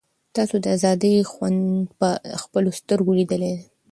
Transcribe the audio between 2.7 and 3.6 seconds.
سترګو لیدلی